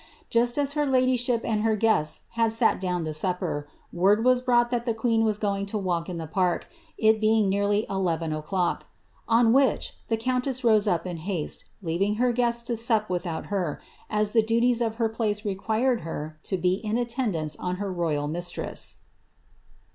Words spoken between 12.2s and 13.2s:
guests to sup